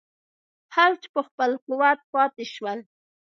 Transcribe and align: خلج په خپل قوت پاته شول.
خلج 0.73 1.01
په 1.13 1.21
خپل 1.27 1.51
قوت 1.65 1.99
پاته 2.11 2.43
شول. 2.53 2.79